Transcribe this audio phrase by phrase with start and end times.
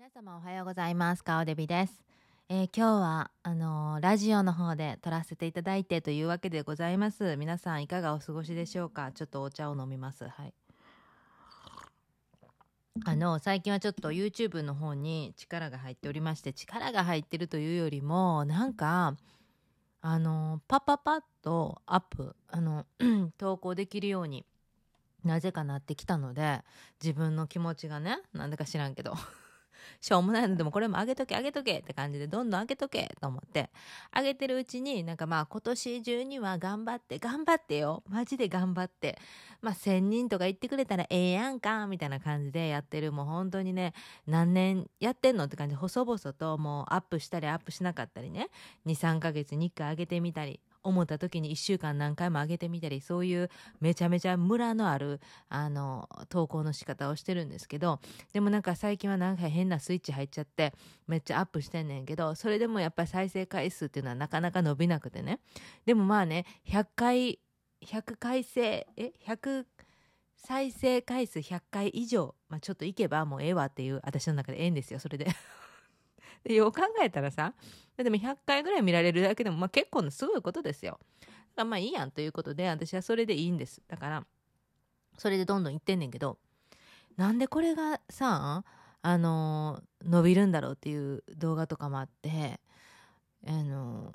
[0.00, 1.22] 皆様おはようございます。
[1.22, 1.92] 顔デビです。
[2.48, 7.36] えー今日はあのーラジオの方で撮らせていただいてというわけでございます。
[7.36, 9.12] 皆さんいかがお過ごしでしょうか？
[9.12, 10.26] ちょっとお茶を飲みます。
[10.26, 10.54] はい。
[13.04, 19.18] あの最近はちょっと YouTube の方に力が入っておりまして力が入ってるというよりもなんか
[20.00, 22.86] あのパッパッパッとアップあの
[23.36, 24.46] 投稿できるように
[25.24, 26.62] なぜかなってきたので
[27.02, 29.12] 自分の気持ちがねなんでか知らんけど
[30.00, 33.70] しょうもないのでもこれも上げとけ上げとけって感じでどんどん上げとけと思って
[34.14, 38.02] 上げてるうちになんかまあ今年中には頑張って頑張ってよ。
[38.08, 39.18] マジで頑張って。
[39.62, 43.12] まあ1,000人とか言ってくれたらええやんかみたいな感じでやってる。
[43.12, 43.92] もう本当にね
[44.26, 48.48] 何年やってんのって感じで細々ともうアップしたりアップしなかったりね。
[48.86, 50.60] 23ヶ月に1回上げてみたり。
[50.82, 58.00] 思った時に1週間何回も上げてみたりそういうめちゃめちゃムラのあるあの投稿の仕方をしてるんですけど
[58.32, 60.74] でもなんか最近はなんか変なスイッチ入っちゃって
[61.06, 65.40] めっちゃアップしてんねんけどそれでもやっぱり再生回数っていうのはなかなか伸びなくてね
[65.86, 67.38] でもまあね100回
[67.84, 68.60] 100回生
[68.96, 69.64] え100
[70.36, 75.26] 再生回数100回以上、まあ、ちょっといけばもうええわっていう私の中でええんですよそれで。
[76.44, 77.54] でよう考えたらさ
[77.96, 80.98] でも100回ぐらい見られるだけでも、まあ、結構すごいことですよ。
[81.54, 83.82] だまあいいやんということで私はそれでいいんです。
[83.88, 84.26] だから
[85.18, 86.38] それでどんどん言ってんねんけど
[87.16, 88.64] なんでこれがさ
[89.02, 92.60] あのー伸びるんだろうっていう動画とかもあって
[93.46, 94.14] あのー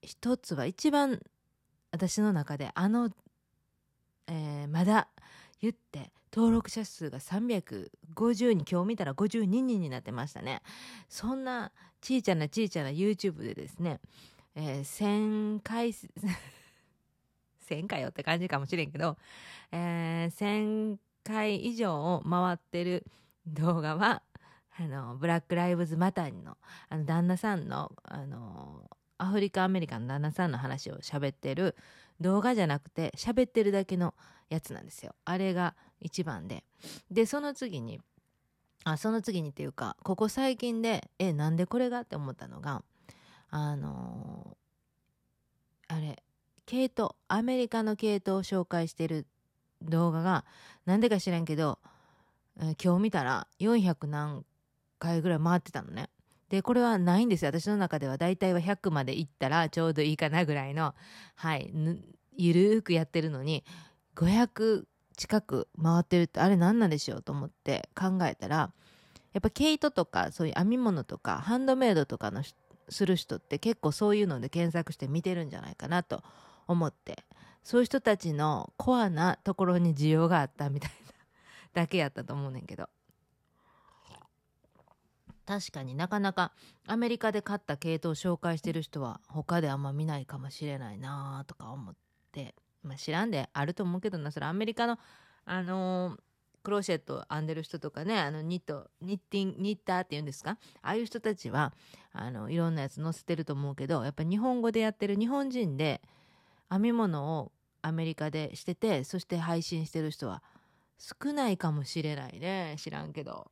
[0.00, 1.20] 一つは一番
[1.92, 3.10] 私の中であの、
[4.26, 5.08] えーまだ
[5.60, 10.62] 言って登録者数が350に今日見たら52人になってましたね
[11.08, 14.00] そんなちいちゃなちいちゃな YouTube でですね、
[14.54, 19.16] えー1000回1000 回よって感じかもしれんけど、
[19.70, 23.06] えー1000回以上を回ってる
[23.46, 24.22] 動画は
[24.76, 26.56] あのブラック・ライブズ・マターの
[26.88, 31.76] あの旦那さんのあのアフリカ・アメリカの旦那さんの話を喋ってる
[32.20, 34.14] 動画じゃなくて喋ってるだけの
[34.48, 35.14] やつなんですよ。
[35.24, 36.64] あれが一番で。
[37.10, 38.00] でその次に
[38.84, 42.82] あその次にっていうかここ最近でえなんでこれがって思ったのが
[43.50, 44.56] あの
[45.88, 46.22] あれ
[46.66, 49.26] 系統アメリカの系統を紹介してる
[49.82, 50.44] 動画が
[50.86, 51.78] なんでか知らんけど、
[52.82, 54.44] 今日見たら400何
[54.98, 56.08] 回ぐらい回ってたのね。
[56.48, 60.94] でこれはないんですよ私の中では大体は100までいったらちょうどいいかなぐらいの
[61.34, 61.98] はいぬ
[62.36, 63.64] ゆるーくやってるのに
[64.16, 64.84] 500
[65.16, 68.72] 近く回ってるってあれ何なんでしょうと思って考えたら
[69.32, 72.42] やっぱ毛糸とかそういう編み物とかハンドメイドとかの
[72.88, 76.22] する人って結構そういうので検索して見てるんじゃないかなと
[76.66, 77.24] 思って
[77.62, 81.12] そういう人たちのコアなところに需要があったみたいな
[81.82, 82.88] だけやったと思うねんけど。
[85.44, 86.52] 確かになかなか
[86.86, 91.94] アメリカで買った系統を紹介してる人は他であんま見ないかもしれないなとか思っ
[92.30, 94.30] て、まあ、知らんであると思うけどな。
[94.30, 94.98] それアメリカの
[95.44, 96.20] あのー
[96.64, 100.58] クローシェット編んでる人とかねあのニットニッティンニッターっていうんですか？
[100.80, 101.72] ああいう人たちは
[102.12, 106.00] あのいろんなやつ載せてると思うけどやっぱ日本語でやってる日本人で
[106.70, 107.50] 編み物を
[107.82, 110.40] アメリカでしててそして配信してる人は
[110.98, 112.76] 少ないかもしれないね。
[112.78, 113.50] 知らんけど。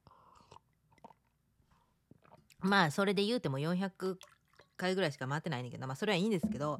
[2.61, 4.17] まあそれで言うても400
[4.77, 6.79] 回ぐらいしか回ってないんだけどまあそれはいいんですけど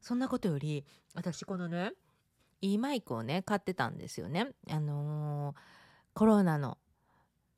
[0.00, 0.84] そんなことより
[1.14, 1.92] 私このね
[2.60, 4.48] いいマイクをね買ってたんですよね。
[4.70, 5.76] あのー
[6.16, 6.78] コロナの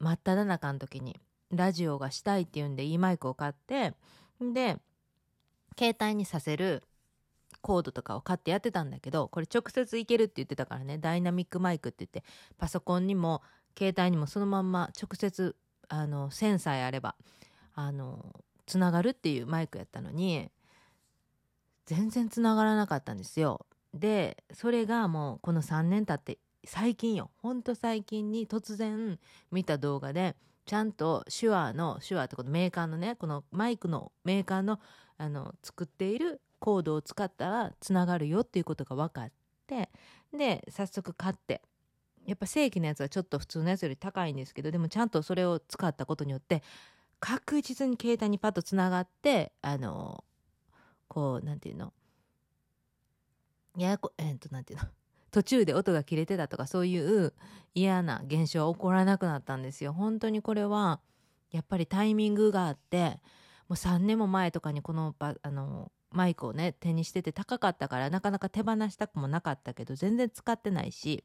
[0.00, 1.16] 真っ只中の時に
[1.53, 3.94] ラジオがしたいっていうんでいいマイクを買って
[4.41, 4.78] で
[5.78, 6.82] 携帯にさせる
[7.60, 12.25] コードとかを買ってやってたんだけどこれ直接いけるって言ってたからねダイナミックマイクって言って
[12.59, 13.43] パソコンにも
[13.78, 15.55] 携帯にもそのまんま直接
[15.88, 17.15] あの線さえあれば
[17.75, 18.34] あの
[18.66, 20.50] つながるっていうマイクやったのに
[21.88, 23.65] 全然つながらなかったんですよ。
[23.94, 29.19] でそれがもうこの3年経って最近よほんと最近に突然
[29.50, 30.37] 見た動画で
[30.67, 34.79] ちゃんと手話の手話ってことメーカーのねこのマイクのメーカーの
[35.17, 39.32] あの作っているコードを使ったらつながるよっていうことが分かっ
[39.67, 39.88] て
[40.37, 41.62] で早速買って
[42.26, 46.62] やっぱ正規のやつはちょっと普通のやつより高いんですけどでもちゃんとそれを使ったことによって
[47.19, 50.23] 確実に携帯にパッとつながってあの
[51.08, 51.93] こうなんていうの？
[53.76, 54.87] ややこえっとなんていうの？
[55.31, 57.34] 途中で音が切れてたとかそういう
[57.75, 59.93] 嫌な現象は起こらなくなったんですよ。
[59.93, 61.00] 本当にこれは
[61.50, 63.20] やっぱりタイミングがあって
[63.69, 71.25] もう3年も前とかにこのあのマイクをね手にしてて高かったからなかなか手放したくもなかったけど全然使ってないし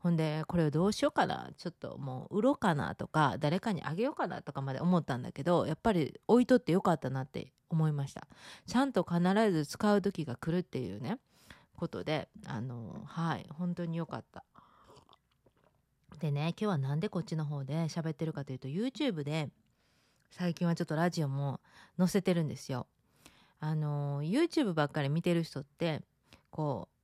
[0.00, 8.26] ほんでこれをどうしようかなちょっともう売ろうかなとか誰かにあげようかなとかまで思ったんだけどやっぱり置いとってよかったなって思いました。
[8.66, 9.20] ちゃんと必
[9.52, 11.18] ず使う時が来るっていうね
[11.76, 14.44] ことであのはい本当に良かった。
[16.20, 19.50] でね今日は何でこっちの方で喋ってるかというと YouTube で
[20.30, 21.60] 最近はちょっとラジオも
[21.96, 22.86] 載せてるんですよ。
[23.60, 26.02] あの YouTube ばっかり見てる人って
[26.50, 26.97] こう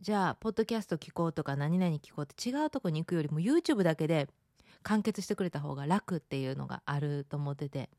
[0.00, 4.28] じゃあポッドキャスト聞こうとか何々聞こうって違うとこに行くよりも YouTube だけで
[4.84, 7.90] 完結してくれた方が楽っていうのがあると思ってて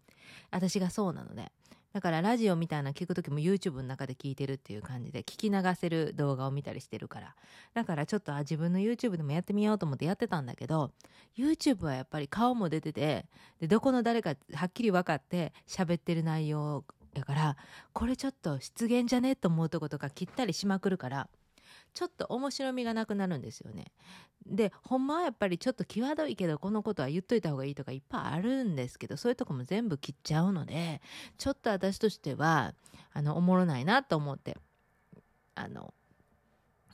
[0.50, 1.52] 私がそうなので。
[1.92, 7.36] だからラジオみたいな聞く時も YouTube の中で聞いてるっていう感じで聞き流せる動画を見たりしてるから。
[7.74, 10.92] だからちょっとあ自分の YouTube でもやってみようと思ってやってたんだけど
[11.36, 13.26] YouTube はやっぱり顔も出てて
[13.60, 16.86] でどこの誰かはっきり分かって喋ってる内容
[17.16, 17.58] やから
[17.92, 19.36] これちょっと失言じゃね？
[19.36, 21.28] と思うとことか切ったりしまくるから
[21.94, 23.92] ちょっと面白みがなくなるんですよね。
[24.46, 31.02] でほんまはやっぱりちょっと際どいけどこのことは言っといた方がいいとかいっぱいあるんですけどそういうとこも全部切っちゃうので
[31.38, 32.74] ちょっと私としては
[33.14, 34.58] あのおもろないなと思って
[35.56, 35.94] あの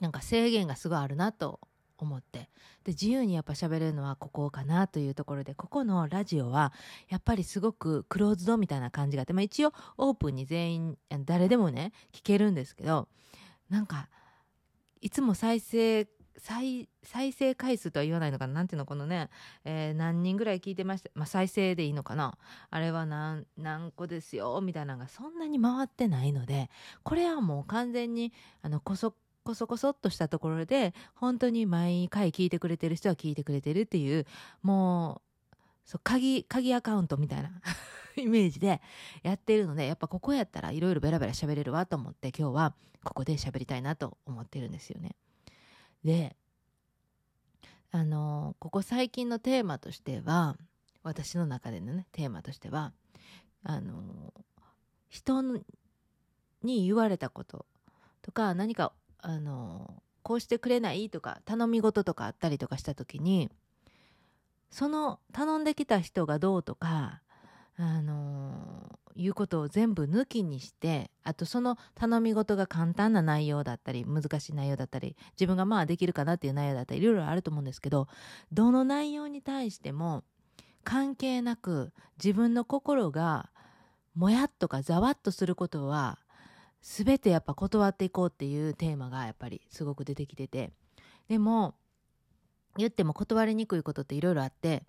[0.01, 1.59] なんか制限がすごいあるなと
[1.97, 2.49] 思って
[2.83, 6.73] で自由にやっぱ喋れるのはここかなというところでここのラジオは
[7.09, 13.07] やっぱりすごくクローズドみたいな感じがあって、まあ、一応オープンに全員誰でもね聞けるんですけど
[13.69, 14.09] なんか
[15.05, 18.55] いつも再生再再生回数とは言わないのかな？
[18.55, 18.87] なんていうの？
[18.87, 19.29] このね、
[19.63, 22.39] えー、何人ぐらい聞いてました、まあ、再生でいいのかな？
[22.71, 24.59] あれは何何個ですよ？
[24.63, 26.71] みたいなのがそんなに回ってないので
[27.03, 29.13] これはもう完全にあのこそ
[29.43, 34.25] こそこそっとしたところで本当に毎回聞いてくれてる人は聞いてくれてるっていう
[34.63, 35.24] もう
[35.85, 37.51] そう鍵鍵アカウントみたいな
[38.17, 38.81] イメージで
[39.23, 45.15] やってるのでやっぱここやったらいろいろベラベラ喋れるわと思って今日はここで喋りたいなと思ってるんですよね。
[46.03, 46.35] で
[47.91, 50.57] あのここ最近のテーマとしては
[51.03, 52.91] 私の中でのねテーマとしては
[53.63, 54.33] あの
[55.09, 55.61] 人に
[56.63, 57.65] 言われたこと
[58.21, 61.09] とか何かあのこうしてくれない？
[61.09, 63.51] とか頼み事とかあったりとかした時に
[64.69, 67.21] その頼んできた人がどうとか
[67.77, 78.07] あのいうことを全部抜きにしてあとその頼み事が簡単な内容だったり難しい内容だったり自分がまあできるかなっていう内容だったりいろいろあると思うんですけど
[78.51, 80.23] どの内容に対しても
[80.83, 83.49] 関係なく自分の心が
[84.15, 86.19] もやっとかざわっとすることは
[86.81, 90.71] 全てやっぱ断っていこうっていうテーマがやっぱりすごく出てきてて
[91.27, 91.75] でも
[92.77, 94.83] 言っても断りにくいことっていろいろあって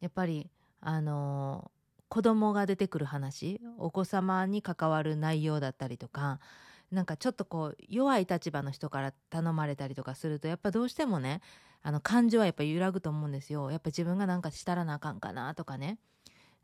[0.00, 0.50] やっぱり
[0.80, 6.40] あのー、子供が出てくる話お子様に関わる内容だったりとか
[6.90, 11.40] なんかちょっとこう弱い立場の人から頼まれたりとかするとやっぱどうしてもね
[11.82, 13.70] あの感情はやっぱ揺らぐと思うんですよ。
[13.70, 15.98] やっぱ自分がなんかしたらなあかんかなとかね。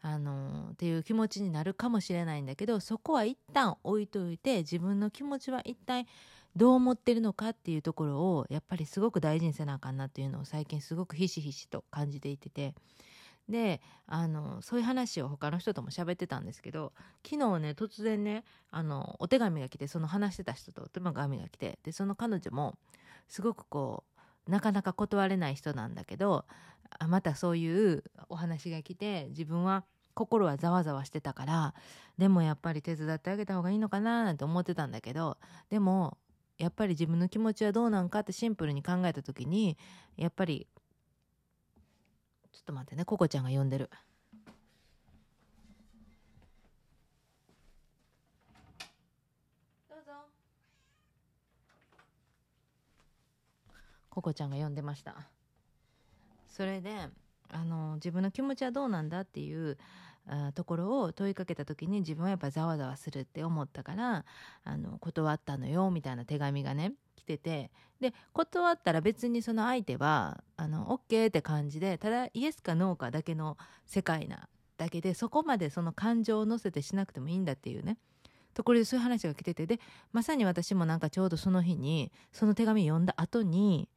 [0.00, 6.08] あのっていう気持ちになるかもしれないんだけどそこは一旦置いといて自分の気持ちは一体
[6.56, 12.74] どう思ってるのかっていうところをやっぱりすごく大事にせなあかんなっていうのを最近すごくひしひしと感じていてて。
[13.48, 16.92] であのそういう話を他の人とも喋ってたんですけど
[17.28, 22.78] 昨日ね突然ねあのお手紙が来てその話してた人とお手紙が来てでその彼女も
[23.28, 24.04] すごくこ
[24.46, 26.44] うなかなか断れない人なんだけど
[27.08, 31.74] またそういうお話が来て自分は心はざわざわしてたから
[32.18, 35.38] でもやっぱり手伝ってあげた方がいいのかななんて思ってたんだけど
[35.70, 36.18] でも
[36.58, 39.76] やっぱり自分の気持ちはどうなんかってシンプルに考えた時に
[40.16, 40.66] やっぱり
[42.52, 43.90] ちょっと待ってねココちゃんが呼んでる。
[49.88, 50.12] どうぞ
[54.10, 55.16] ココちゃんが呼んでました
[56.46, 57.08] それで
[57.48, 59.78] あの自分の気持ちはどうなんだっていう
[60.26, 64.24] あところを問いかけた時に自分はやっぱざわざわするって思ったから
[64.64, 77.98] あの断ったのよみたいな手紙がね来ててで断ったら別にその相手はあの OK って感じでただイエスかノーかだけの世界なだけでそこまでその感情を乗せてしなくてもいいんだっていうね
[78.54, 79.80] ところでそういう話が来ててで
[80.12, 83.88] まさに私もなんかちょうどその日にその手紙読んだ後に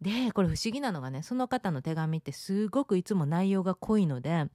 [0.00, 4.46] でこれ不思議なのがねその方の手紙ってすごくいつも内容が濃いので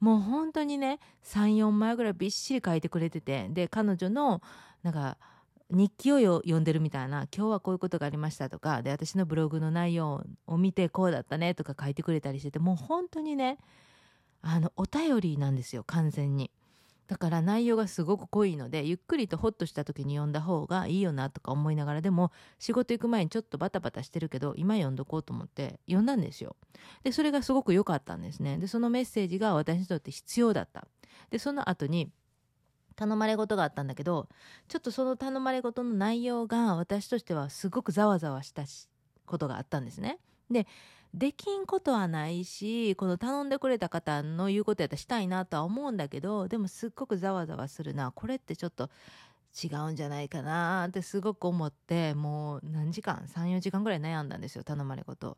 [0.00, 4.42] もう本当にね34枚ぐらいびっしり書いてくれててで彼女の
[4.82, 5.16] なんか
[5.70, 13.58] 日記を読んでるみたいな今日はこういうことがありましたとかで私のブログの内容を見てこうだったねとか書いてくれたりしててもう本当にね
[14.42, 16.50] あのお便りなんですよ完全に。
[17.12, 26.56] だから内容がすごく濃いのでゆっくりとホッとした時に読んだ方がいいよなとか思いながらでも仕事行く前にちょっとバタバタしてるけど今読んどこうと思って読んだんですよ。
[27.04, 28.56] でそれがすごく良かったんですね。
[28.56, 30.86] でそのメッセージが私にとって必要だった。
[31.28, 32.10] でその後に
[32.96, 34.30] 頼まれ事があったんだけど
[34.68, 38.62] ちょっとその頼まれ事の内容が私としてはすごくざわざわした
[39.26, 40.18] ことがあったんですね。
[40.50, 40.66] で
[41.14, 48.88] できんことはないしこの頼んでくれた方の言うことやったらしたいなとは思うんだけどでもすっごくざわざわするなこれってちょっと
[49.62, 55.36] 違うんじゃないかなってすごく思ってもう何時間34時間ぐらい悩んだんですよ頼まれ事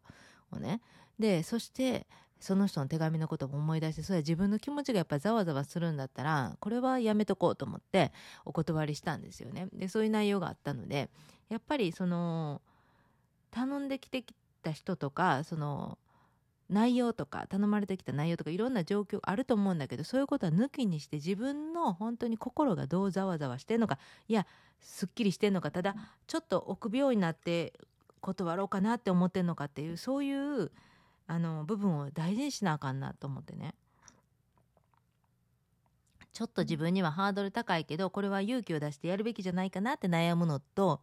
[0.53, 0.81] をね。
[1.19, 2.07] でそして
[2.39, 8.13] その人の手紙のことも思い出してそれは自分の気持ちがやっぱざわざわするんだったらこれはやめとこうと思って
[8.45, 9.69] お断りしたんですよね。
[9.73, 11.11] でそういう内容があったので
[11.49, 12.61] やっぱりその
[13.51, 14.25] 頼んできて
[14.65, 15.99] た人とかその
[16.71, 24.47] 内容とか頼まれてきた内容とかいろんな状況あると思うんだけどそういうことは抜きにして自分の本当に心がどうざわざわしてんのかいや
[24.81, 25.95] すっきりしてんのかただ
[26.27, 27.75] ちょっと臆病になって
[28.21, 30.71] 断ろうかなって思ってんのかっていうそういう
[31.27, 33.75] あの部分を大事にしなあかんなと思ってね。
[36.33, 41.01] ちょっと自分にはハードル高いけどこれは勇気を出してやるべきじゃないかなって悩むのと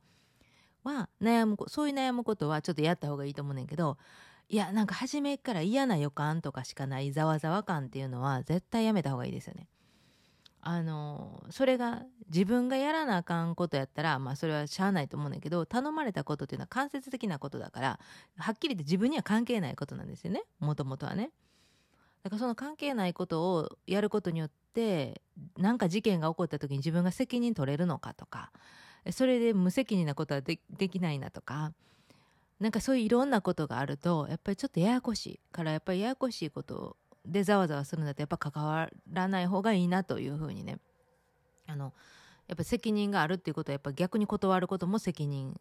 [0.84, 3.98] は悩むそういう悩むことはちょっとやった方がいいと思うねんけど
[4.50, 9.68] いやなんか初めから嫌な予感とかしかないざわざわ感っていうのは絶対やめた方がいいですよね。
[10.64, 18.00] あのそれが自分がやらなあかんことやったらまあそれはしゃあないと思うねんけど頼まれたことっていうのは間接的なことだから
[18.38, 21.32] はっきり言って自分には関係ないことなんですよねもともとはね。
[22.24, 25.22] だからその関係ないことをやることによって
[25.58, 28.52] 何か事件が起こった時に自分が責任取れるのかとか
[29.10, 30.58] それで無責任なことはで
[30.90, 31.74] きないなとか
[32.60, 40.78] なんかそういういろんなことがあるとやっぱりちょっとややこしいからやっぱりややこしいことでざわざわするんだとやっぱ関わらない方がいいなというふうにね
[41.68, 41.94] あの
[42.48, 45.60] やっぱ責任があるっていうことはやっぱ逆に断ることも責任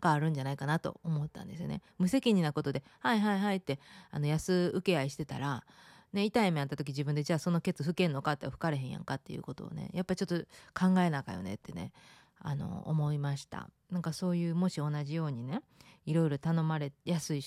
[0.00, 1.80] があるんじゃないかなと思ったんですよね。
[1.98, 5.64] 無責任なことで「はいはいはい」ってあの安請け合いしてたら、
[6.12, 10.46] ね、痛い目あった時自分でじゃあそのケツ拭けんのかって拭かれへんやんかっていうことをねやっぱりちょっと
[10.78, 11.92] 考えなあかんよねってね
[12.38, 13.70] あの思いました。
[13.90, 15.62] なんかそういうもし同じようにね
[16.04, 17.42] いろいろ頼まれやすい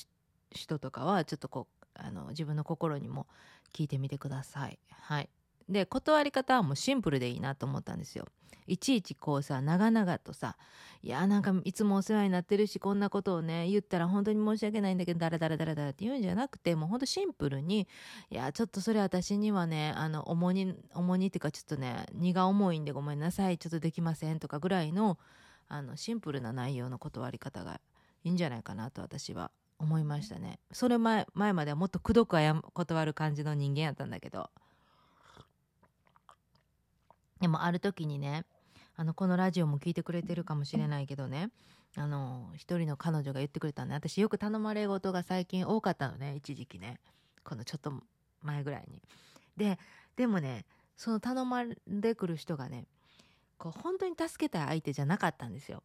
[0.51, 3.27] 人とかはちょっとこうあの自分の心にも
[3.74, 4.79] 聞いてみてください。
[4.89, 5.29] はい。
[5.69, 8.25] で断り方はもうシンプルでいいなと思ったんですよ
[8.69, 10.55] いちいちこうさ長々とさ
[11.01, 17.88] 「いやなんかいつもお世話になってるしこんなことをね言ったら本当に申し訳ないんだけど誰誰誰誰って言うんじゃなくてもうほんとシンプルに
[18.29, 25.17] 「いやちょっとそれ私にはねあの重荷重荷っていうかちょっとね荷が重いんでごめんなさいちょっとできません」とかぐらいの
[25.67, 27.81] あのシンプルな内容の断り方が
[28.23, 30.59] いいんじゃないかなと私は思いましたね。
[30.71, 32.38] それ前前まではもっとくどく
[32.73, 34.51] 断る感じの人間やったんだけど。
[37.39, 38.46] でもある時にね
[38.96, 41.50] あのこのラジオも聞いてくれてるかもしれないけどね
[41.96, 47.00] あの一人の彼女が言ってくれたんで私よく頼まれ事が最近多かったのね一時期ね
[47.43, 47.93] このちょっと
[48.43, 49.01] 前ぐらいに。
[49.58, 49.79] で
[50.15, 50.65] でもね
[50.96, 52.86] その頼まれてくる人がね
[53.58, 55.81] こう本当に助けたい相手じゃなかったんですよ。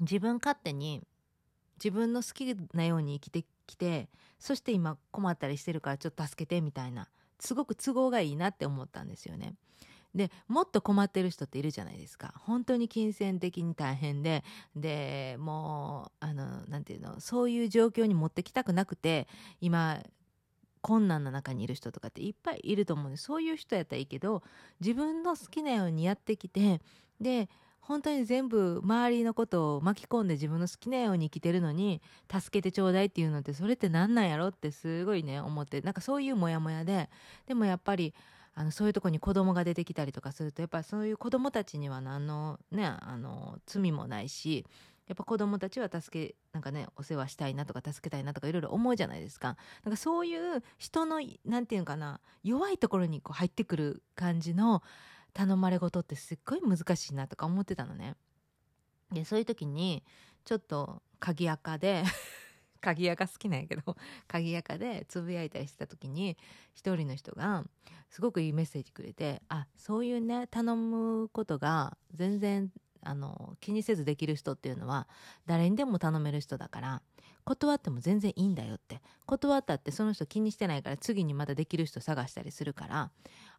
[0.00, 1.02] 自分勝手に
[1.76, 9.54] 自分の好きなように生きてきてそして今困ったりしてるからちょっと助けてみたいなすごく都合がいいなって思ったんですよね。
[10.14, 12.34] でもっと困ってる人っているじゃないですか。
[12.38, 14.44] 本当に金銭的に大変で。
[14.76, 19.26] でもうあの何て言うのそういう状況に持ってきたくなくて
[19.60, 20.00] 今
[20.82, 24.42] 困難な中にいる人とかっていっぱいいると思うんでそういう人やったらいいけど
[24.80, 26.80] 自分の好きなようにやってきて
[27.20, 27.48] で
[27.80, 32.00] 本当に全部周りのことを巻き込んで自分の好きなように生きてるのに
[32.32, 35.82] 助けてちょうだいっていうのってそれって何なんやろってすごいね思って。
[35.82, 37.10] なんかそういうモヤモヤで。
[37.46, 38.14] でもやっぱり
[38.54, 44.64] あのそういうとこに子供が出てきたりとかするとやっぱそういう子供たちには何のねあの罪もないし
[45.06, 49.56] やっぱ子供たちは助けなんかねお世話したいなとか助けたいなとかいろいろ思うじゃないですか。
[49.84, 54.82] なんかそういう人の何て言うのかな弱いところにこう入ってくる感じの
[55.34, 58.14] 頼まれ事ってすっごい難しいなとか思ってたのね。
[59.12, 60.04] でそういう時に
[60.44, 62.04] ちょっと鍵垢で
[62.84, 63.96] 鍵垢好きなんやけど
[64.28, 66.36] 鍵垢でつぶやいたりしてた時に
[66.74, 67.64] 一人の人が
[68.10, 75.08] すごくいいメッセージくれてあそういうね頼むことが全然あの気にせずできる人っていうのは
[75.46, 77.02] 誰にでも頼める人だから
[77.44, 79.00] 断っても全然いいんだよって。
[79.26, 83.10] 断ったってその人気にしてないから次にまたできる人探したりするから。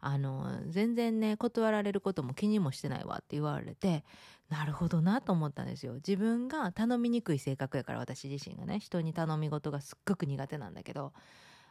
[0.01, 4.03] あの全然ね断られることも気にもしてないわって言われて
[4.49, 5.95] なるほどなと思ったんですよ。
[5.95, 8.79] 自分が頼みにくい性格やから私自身がね。
[8.79, 11.13] 人に頼み事がすっごく苦手なんだけど。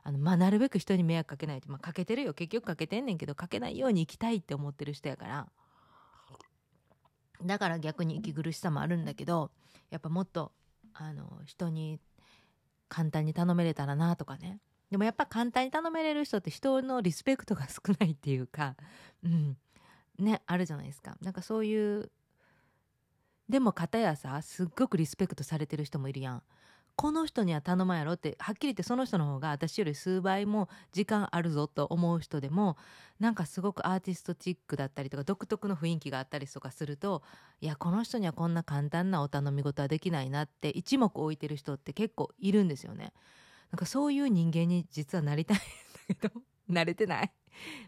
[0.06, 2.34] あの、まあ、なるべく人に迷惑かけないと、まあ、かけてるよ。
[2.34, 5.48] 結局かけてんねんけどかけないように生きたいって思ってる人やから。
[7.44, 9.50] だから逆に息苦しさもあるんだけど
[9.90, 10.52] やっぱもっと
[10.94, 12.00] あの人に
[12.88, 14.60] 簡単に頼めれたらなとかね。
[14.90, 18.76] でもやっぱ簡単に頼めれる人って人のリスペクトが少ないっていうか
[19.24, 19.56] うん。
[20.18, 21.16] ねあるじゃないですか。
[21.20, 22.10] なんかそういう
[23.48, 26.42] でも片やさすっごくリスペクトされてる人もいるやん。
[26.96, 32.76] この人には頼まんやろってはっきり言ってその人の方が私より数倍も時間あるぞと思う人でも
[33.18, 37.22] なんかすごくアーティストチックだったりとか独特の雰囲気があったりとかすると
[37.60, 43.12] いやこの人にはこんな簡単なお頼み事はできないなって一目置いてる人って結構いるんですよね。
[43.70, 45.60] なんかそういう人間に実はなりたいん
[46.08, 47.32] だけど 慣れてない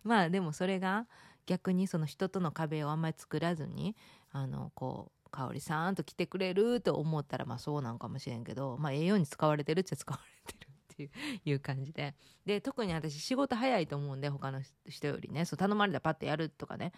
[0.03, 1.07] まあでもそれが
[1.47, 3.95] 逆にその人との壁をあんまり作らずに
[4.33, 6.81] あのこう香織さんと来てくれる？
[6.81, 11.11] と思ったらまあそうなんかもしれんけどまあ栄養に使われてるっちゃ使われてるっていう
[11.50, 12.14] いう感じで。
[12.45, 15.45] で特に私仕事早いと思うんで他の人よりね。
[15.45, 16.93] そう頼まれたらパッとやるとかね。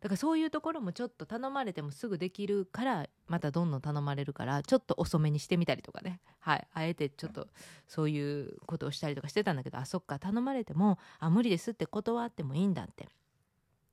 [0.00, 6.20] だからそういうところもちょっと頼まれてもすぐできるからまたどんどん頼まれるからちょっと遅めにしてみたりとかね。
[6.38, 6.66] はい。
[6.72, 7.48] あえてちょっと
[7.86, 13.08] そういうことをしたりとかしてたんだけどあそっか頼まれてもあ無理ですって断ってもいいんだって。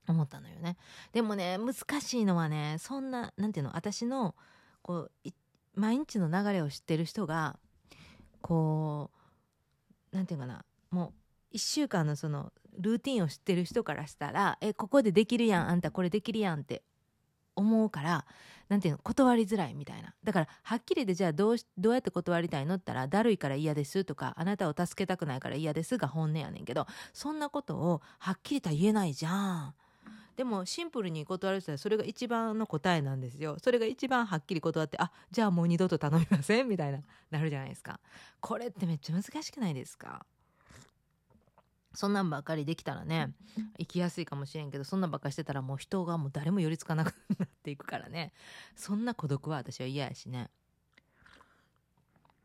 [0.07, 0.77] 思ったのよね。
[1.11, 4.35] でもね難しいのはねそんな何ていうの私の
[4.81, 5.29] こう
[5.75, 7.59] 毎日の流れを知ってる人が
[8.41, 9.11] こ
[10.11, 11.13] う何て言うかなも
[11.51, 16.83] う1週間のそのルーティンを知ってる人からしたら「えここでできるやんあんたこれできるやん」って
[17.55, 18.25] 思うから
[18.69, 29.75] 何ていうの断りづらいみたいなだからはっきりでじゃあどうどうやって断りたいのったら「だるいから嫌です」とか「あなたを助けたくないから嫌です」が本音やねんけどそんなことをはっきりとは言えないじゃん。
[30.37, 33.57] でもシンプルに断る人はそれが一番の答えなんですよ。
[33.61, 36.99] それが一番はっきり断ってあじゃあもう二度と頼みませんみたいな
[37.31, 37.99] なるじゃないですか。
[38.39, 40.25] これってめっちゃ難しくないですか？
[41.93, 43.33] そんなんばっかりできたらね
[43.79, 48.31] 生きやすいかもしれんけどそんなんばっかしてたらもう人がもう誰も寄りつかなくなっていくからね。
[48.75, 50.51] そんな孤独は私は嫌やしね。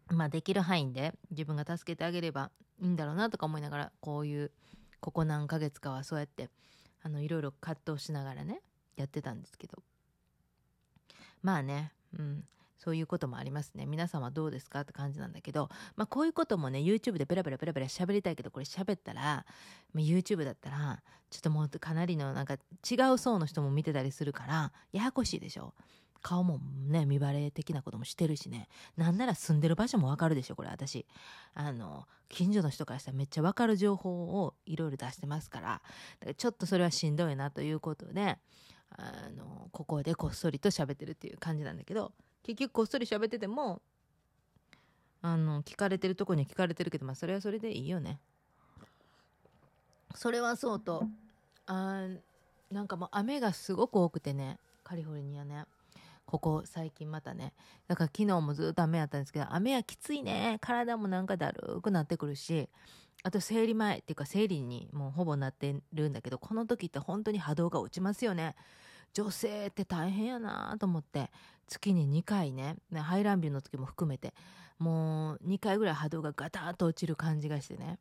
[0.08, 4.50] まあできる範囲で自分が助けてあげればいいんだろうなとか思いながらこういう
[5.00, 6.48] ここ何ヶ月かはそうやって
[7.02, 8.60] あのいろいろ葛藤しながらね
[8.96, 9.82] やってたんですけど
[11.42, 12.44] まあねうん
[12.82, 13.86] そういうこともありますね。
[13.86, 19.46] 皆さんはどうですかって感じなんだけど、まあこういうこともね、YouTube でペラペラペラペラ喋りたいけど、これ喋ったら、
[19.92, 25.74] まあ、YouTube だったら、ちょっともうかなりのなんか違う層の人も見てたりするから、ややこしいでしょ。
[26.22, 28.68] 顔もね、見バレ的なこともしてるしね。
[28.96, 31.04] なんなら住んでる場所もわかるでしょ、これ私。
[31.54, 35.82] あの、近所の人からしたらめっちゃわかる情報をいろいろ出してますから、だか
[36.26, 38.38] らちょっとそれはしんどいなということで、
[38.90, 43.82] あの、ここでこっそりと喋ってるっていう感じなんだけど、結局こっそり喋ってても、
[45.22, 48.20] あの、聞かれてるとこに聞かれてるけど、まあそれはそれでいいよね。
[50.14, 51.06] それはそうと、
[51.66, 52.06] あ
[52.70, 55.64] なんかもう雨がすごく多くてね、カリフォルニアね。
[56.32, 57.52] ここ最近またね。
[57.86, 60.56] だから昨日もずっと雨やったんですけど雨はきついね。
[60.62, 62.70] 体もなんかだるくなってくるし
[63.22, 68.54] あと生理前っていうか生理にもうほぼなってるんだけどこの時って本当に波動が落ちますよね。
[69.12, 71.30] 女性って大変やなと思って
[71.66, 74.32] 月に2回ね排卵日の時も含めて
[74.78, 77.98] もう2回ぐらい波動がガタッと落ちる感じがしてね。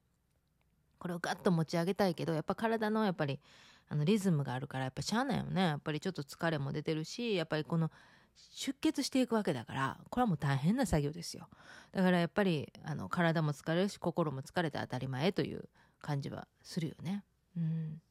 [0.99, 3.41] これをガッと持ち上げたいけどやっぱ体のやっぱり
[3.89, 5.61] あのリズムがあるからやっぱしゃあないよね。
[5.61, 7.91] やっぱりちょっと疲れも出てるしやっぱりこの
[8.35, 11.47] 出血していくわけだからこれはもう大変な作業ですよ。
[11.91, 15.67] だからやっぱりあの体も疲れるし心も疲れて当たり前という
[16.01, 17.23] 感じはするよね。
[17.57, 18.01] うん。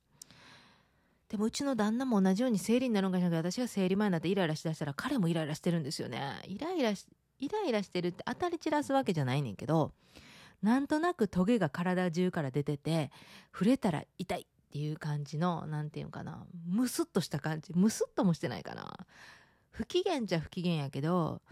[1.28, 6.40] でもうちの旦那も同じように生理になるんかしら私が生理前になってイライラしだしたら彼もイライラしてるんですよね。
[6.46, 7.06] イライラし
[7.38, 9.92] イライラしてるって当たり散らすわけじゃないねんけど
[10.62, 13.10] なんとなくトゲが体中から出てて
[13.52, 17.72] 触れたら痛いっていう感じの何て言うかなムスッとした感じ。
[17.74, 19.06] ムスッともしてないかな。
[19.70, 21.42] 不機嫌じゃ不機嫌やけど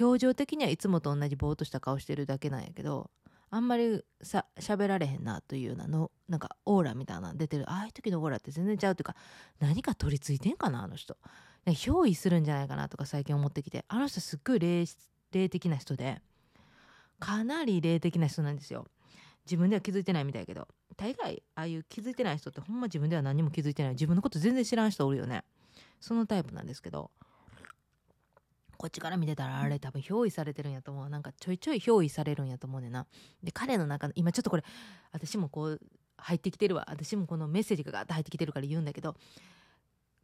[0.00, 3.10] 表情的にはいつもと同じぼーっとした顔してるだけなんやけど
[3.54, 7.70] あんまりさ喋られへんなというようなのなんかオーラみたいな出てる。
[7.70, 9.14] ああいう時のオーラって全然ちゃうというか
[9.60, 11.18] 何か取り付いてんかなあの人。
[11.66, 14.84] 憑依するんじゃないかなとか最近思ってきてあの人すっごい霊
[15.32, 16.22] 霊的な人で
[17.20, 18.86] かなり霊的な人なんですよ。
[19.44, 23.92] 自分では気づいてないみたいけど大概ああいう気づいてない人ってほんま自分では何も気づいてない。
[23.92, 25.44] 自分のこと全然知らん人おるよね。
[26.00, 27.10] そのタイプなんですけど
[28.82, 31.08] こっちから見てたらあれ多分憑依されてるんやと思う。
[31.08, 33.06] なんかちょいちょい憑依されるんやと思うねんな。
[33.40, 34.64] で彼の中の今ちょっとこれ
[35.12, 35.80] 私もこう
[36.16, 36.84] 入ってきてるわ。
[36.90, 39.14] 私もこのメッセージがガッと入ってきてるから言うんだけど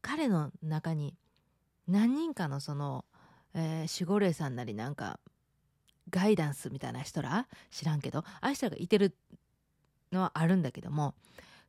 [0.02, 1.14] 彼の中に
[1.86, 3.04] 何人かのその、
[3.54, 5.20] えー、守護霊さんなりなんか
[6.10, 9.14] ガイダンスみたいな人ら知らんけどああいう人らがいてる
[10.10, 11.14] のはあるんだけども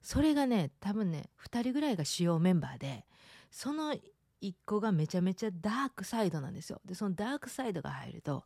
[0.02, 3.06] それがね多分ね2人ぐらいが主要メンバーで
[3.52, 3.96] その
[4.42, 6.82] 1個がめちゃめちゃダークサイドなんですよ。
[6.86, 8.44] でそのダークサイドが入ると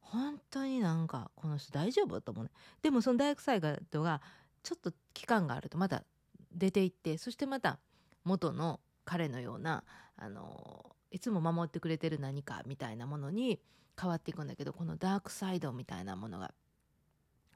[0.00, 2.20] 本当になんかこの人大丈夫？
[2.20, 2.50] と思うね。
[2.82, 4.20] でもそのダークサイドが
[4.62, 6.04] ちょっと期間があるとまた
[6.52, 7.78] 出ていってそしてまた
[8.24, 9.84] 元の彼のような
[10.16, 13.60] あのいつも守ってくれてる何かみたいなものに
[14.00, 16.52] 変わっていくんだけどこのダークサイドみたいなものが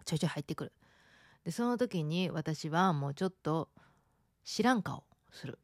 [0.05, 0.73] ちょいちょい入ってくる。
[1.45, 3.69] でその時に私はもうちょっと
[4.45, 5.59] 知らん顔する。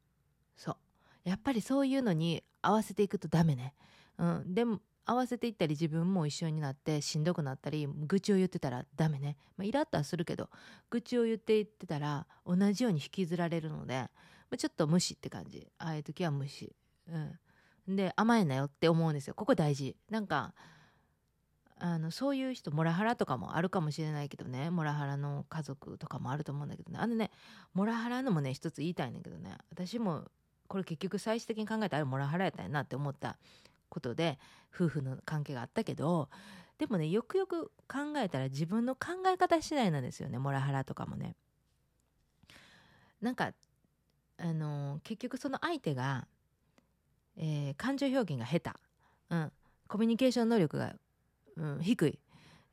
[1.24, 3.74] やっぱりそういうのに合わせていくとダメね。
[4.18, 4.54] うん。
[4.54, 10.48] でも合わせていったり自分も一緒になってしんどくなったり愚痴を言ってたらダメね、まあ、イラッとはするけど
[10.88, 14.10] 愚痴を言っていってたら同じように引きずられるので、ま
[14.52, 15.68] あ、ちょっと無視って感じ。
[15.78, 16.74] ああいう時は無視。
[17.08, 17.96] うん。
[17.96, 19.34] で甘えなよって思うんですよ。
[19.34, 19.96] ここ大事。
[20.10, 20.54] なんか
[21.78, 24.70] あのそういう人モラハラとかもあるかもしれないけどね。
[24.70, 26.98] モラハラの家族とかもあると思うんだけどね。
[26.98, 27.30] あのね
[27.74, 29.58] モラハラのもね一つ言いたいんだけどね。
[29.70, 30.24] 私も
[30.74, 33.38] これ結局最終的に考えたらモラハラやったんやなって思った
[33.88, 34.40] ことで
[34.74, 36.28] 夫婦の関係があったけど
[36.78, 41.36] でもねよくよく考えたら自分の考え方次第なんですよねモラハラとかもね。
[43.20, 43.52] なんか
[44.36, 46.26] あの、結局その相手が、
[47.36, 48.70] えー、感情表現が下手、
[49.30, 49.52] うん、
[49.86, 50.96] コミュニケーション能力が、
[51.56, 52.18] うん、低い、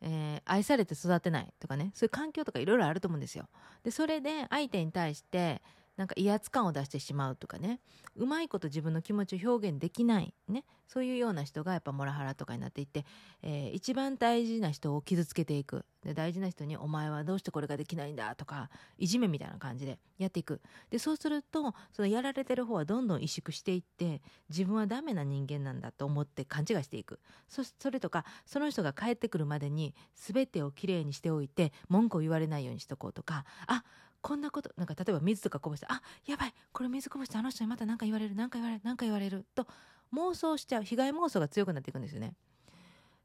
[0.02, 3.48] えー、愛されて育てないとかねそういう環境とかいろいろあると思うんですよ。
[3.84, 5.62] でそれで相手に対して
[6.02, 7.80] なんか威圧感を出してしまうとかね。
[8.16, 10.34] うまいこと自分の気持ちを表現できない。
[10.48, 10.66] ね。
[10.88, 13.06] そういうような人がやっぱモラハラとかになっていって、
[13.44, 15.86] えー、一番大事な人を傷つけていく。
[16.04, 20.60] で大事な人に「お前はどうしてこれができないんだ」とかいじめみたいな感じでやっていく。
[20.90, 27.20] でそうするとそのやられてる方はどんどん萎縮していって自分はダメな人間なんだと思って勘違いしていく。
[27.48, 33.84] それとかその人が帰ってくるまでに全てをきれいにしておいて文句を言われないようにしとこうとかあ
[34.22, 39.68] こんなことなんか例えば水とかこぼしてあやばいこれ水こぼしてあの人にまた何か言われる何か言われる何か言われると
[40.14, 42.34] 妄想しちゃう被害妄想が強くなっていくんですよね。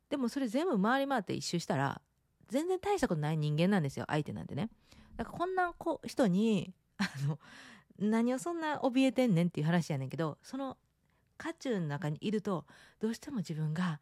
[0.09, 2.00] でもそれ全部回り回って一周したら
[2.48, 4.70] 全然大したことない人間なんですよ相手なんてね。
[5.16, 5.74] だからこんな
[6.06, 7.38] 人にあの
[7.98, 10.76] 何をそんな怯えてんねんっていう話やねんけどその
[11.38, 12.64] 渦中の中にいると
[13.00, 14.00] どうしても自分が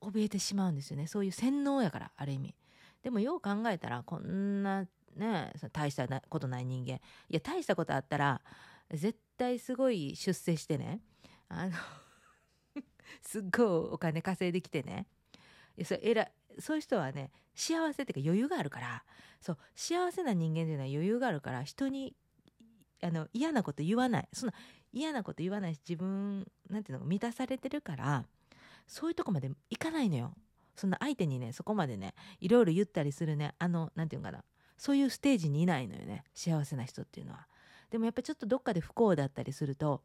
[0.00, 1.06] 怯えてしまうんですよね。
[1.06, 2.54] そういう洗脳やからある意味。
[3.02, 6.94] でもよう考えたらこんなね大したことない人間。
[6.94, 8.40] いや大したことあったら
[8.90, 11.00] 絶対すごい出世してね
[11.48, 11.72] あの
[13.22, 15.06] すっごいお金稼いできてね。
[15.84, 19.04] そえらそういう人はね幸せっていうか余裕があるから。
[19.40, 22.14] そう幸せな人間っていうのは余裕があるから人に
[23.02, 24.28] あの嫌なこと言わない。
[24.32, 24.54] そんな
[24.92, 28.26] 嫌なこと言わないし自分なんていうの満たされてるから
[28.86, 30.34] そういうとこまでいかないのよ。
[30.76, 33.54] そんな相手にねそこまでねいろいろ言ったりするね。
[33.58, 34.44] あのなんていうのかな。
[34.80, 37.46] そういうステージにいないのよね幸せな人っていうのは。
[37.90, 40.00] でもやっぱちょっとどっかで不幸だったりすると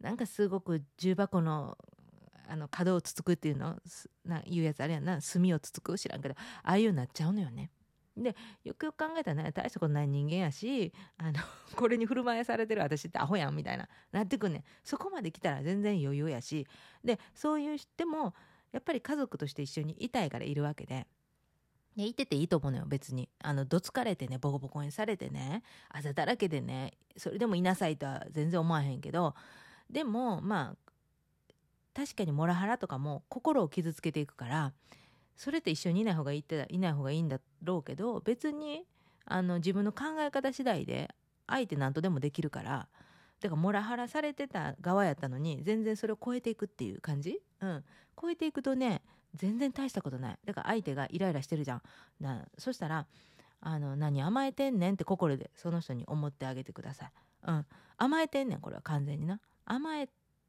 [0.00, 1.78] なんかすごく重箱の
[2.48, 3.76] あの角をつつくっていうの
[4.24, 5.20] な言うやつあれやな。
[5.22, 5.96] 炭をつつく？
[5.96, 6.34] 知らんけど。
[6.64, 7.70] ああいうになっちゃうのよね。
[8.16, 11.38] でよくよく考えたらね大したことない人間やしあの
[11.76, 14.64] これに振る舞いされてる私ってアホやんみたいななってくんねん。
[14.82, 16.66] そこまで来たら全然余裕やし。
[17.04, 18.34] でそういう人も
[18.72, 21.06] やっぱり家族として一緒にいたいからいるわけで、
[22.04, 23.28] いてていいと思うのよ別に。
[23.40, 29.34] あのどつかれてねボコボコにされてねあざだらけでねそれでもいなさいとは全然思わへんけど
[29.90, 30.92] でもまあ
[31.94, 34.72] 確かにモラハラとかも心を傷つけていくから
[35.36, 38.84] それって一緒にいない方がいいっていない方がいいんだろうけど別に
[39.24, 41.14] あの自分の考え方次第で
[41.46, 42.88] 相手何とでもできるから
[43.40, 47.84] だからモラハラされてた側やったのに全然それを超えていくっていう感じ、うん、
[48.20, 49.02] 超えていくとね
[49.36, 50.38] 全然大したことない。
[50.44, 51.82] だから相手がイライラしてるじゃん。
[52.20, 53.06] なそしたら
[53.60, 57.10] あの何甘えてんねんって心でその人に思ってあげてください、
[57.48, 59.40] うん、甘えてんねんこれは完全にな。
[59.64, 60.08] 甘え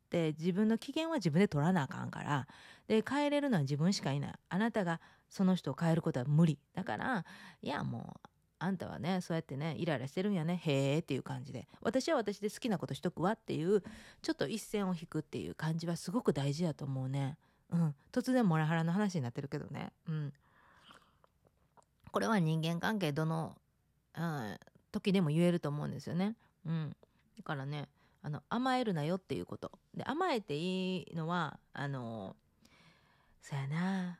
[0.09, 2.47] て自分の機嫌は自分で取らなあかんから。
[2.87, 4.33] で変えれるのは自分しかいない。
[4.49, 6.59] あなたがその人を変えることは無理。
[6.73, 7.25] だから
[7.61, 10.57] いやもうあんたはねそうやってねイライラしてるんやね。
[10.63, 11.67] へえっていう感じで。
[11.81, 13.83] 私は私で好きなことしとくわっていう
[14.21, 17.37] ちょっと一線を引くっていう感じはすごく大事やと思うね。
[17.71, 20.33] うん、突然モラハラの話になってるけどね、うん、
[22.11, 23.55] これは人間関係どの、
[24.17, 24.57] うん、
[24.91, 26.35] 時でも言えると思うんですよね。
[26.65, 26.95] うん、
[27.37, 27.87] だからね
[28.21, 32.35] あの甘えるなよっていうことで甘えていいのはあの
[33.41, 34.19] そやな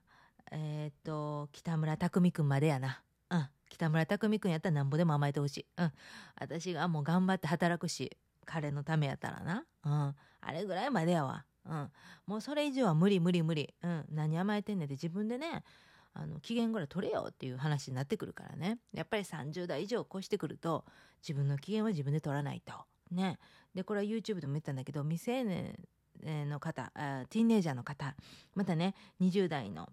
[0.52, 3.02] えっ、と北村匠海くんまでやな。
[3.30, 5.66] うん、北村匠海くんやったらなんぼでも甘えてほしい。
[5.78, 5.92] うん、
[6.40, 9.66] 私がもう頑張って働くし彼のためやったらな。
[9.84, 11.46] うん、あれぐらいまでやわ。
[11.70, 11.92] うん、
[12.26, 15.64] もうそれ以上は無理無理無理、うん、何甘えてんねんって自分でね
[16.14, 18.80] あの期限ぐらい取れよっていう話になってくるからね。
[18.92, 20.84] やっぱり30代以上越してくると
[21.22, 22.74] 自分の機嫌は自分で取らないと。
[23.12, 23.38] ね、
[23.74, 25.78] でこれは YouTube でも言ったんだけど未成年
[26.50, 28.16] の方あティーンエイジャーの方
[28.54, 29.90] またね20代の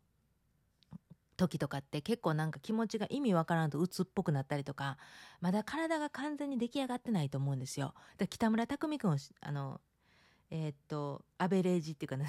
[1.36, 4.96] 時とかって結構なんか気持ちが意味わからんと鬱っぽくなったりとか
[5.40, 7.94] まだ体が完全に出来上がってないと思うんですよ。
[8.18, 9.80] で北村匠海君をあの
[10.50, 12.26] えー、っとアベレージっていうかね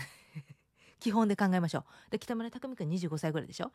[0.99, 2.11] 基本で考えましょう。
[2.11, 3.71] で北村匠海君25歳ぐらいでしょ？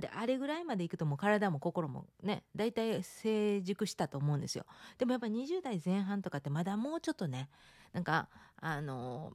[0.00, 4.66] であれぐらいまでいくともう体も心もね大体成熟したと思うんですよ。
[4.98, 7.48] でもやっぱ20代前半とかってまだもうちょっとね
[7.92, 9.32] なんかあの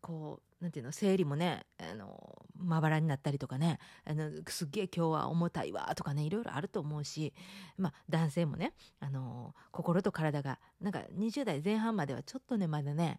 [0.00, 7.32] こうなんていうの生理もねあのまばらになったりとかねあのすっげえ今日は重たいわとかねいろいろあると思うし、
[7.76, 13.18] まあ、男性もねあの心と体がなんか20代前半まではちょっとねまだね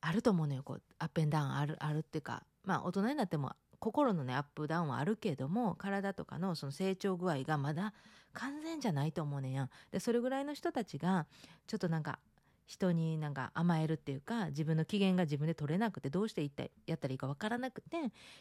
[0.00, 0.62] あると思うのよ。
[0.62, 2.42] こうアップンダウンあるあるっていうか。
[2.64, 7.94] まあ大人になっても心のねアップダウンはあるけども体とかのその成長具合がまだ
[8.34, 9.70] 完全じゃないと思うねんや。
[9.90, 11.26] でそれぐらいの人たちが
[11.66, 12.18] ちょっとなんか
[12.66, 17.96] 人になんか甘えるっていうか自分の機嫌が自分で取れなくてどうして一体やったらいいか分からなくて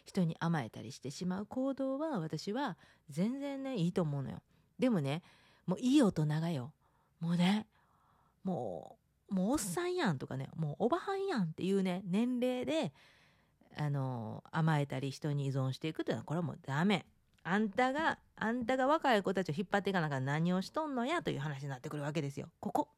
[0.06, 2.78] 人に甘えたりしてしまう行動は私は
[3.10, 4.42] 全然ねいいと思うのよ。
[4.78, 5.24] でもね
[5.66, 6.74] もういい大人がよ。
[7.20, 7.66] もうね
[8.44, 8.99] もう
[9.30, 12.92] もうおっさんやんとかねもうおばはんやんっていうね年齢で
[13.78, 17.06] あの甘えたり人に依存していくっていうのはこれはもうダメ。
[17.44, 22.50] あんたがあんたが若い子たちを引っ張っていかながら何をしとんのやという話になってくるわけですよ。
[22.60, 22.90] ここ。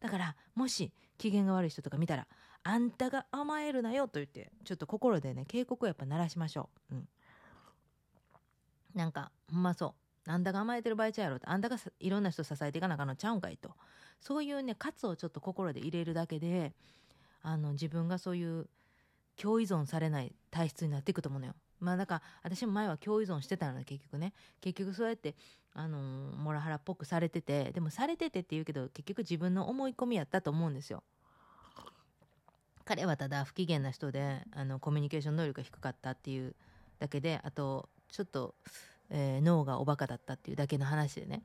[0.00, 2.26] だからもし機嫌が悪い人とか見たら
[2.62, 7.08] あんたが甘えるなよと言ってちょっと心でね警告をやっぱ鳴らしましょう、うん、
[8.94, 9.94] なんかほんまそ
[10.26, 10.30] う。
[10.30, 13.70] あんたが甘えてる場合ちゃうやろってあんたがいろんな人を支えていかなあかんのちゃうんかいと。
[14.20, 16.72] そういうね喝をちょっと心で入れるだけで
[17.42, 18.68] あの自分がそういう
[19.36, 21.54] 共依存されない体質になっていくと思うのよ。
[21.78, 25.34] まあだから私も前は共依存してたので結局ね結局そうやって
[25.74, 31.02] あのー、モラハラっぽくされててでもされててって言うけど結局自分の思い込みやったと思うんですよ。
[32.86, 36.54] 彼はただ不機嫌な人であのコミュニケーション能力が低かったっていう
[36.98, 38.54] だけであとちょっと、
[39.10, 41.42] えー、脳がおバカだったっていうだけの話でね、